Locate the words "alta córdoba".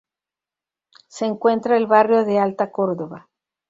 2.39-3.29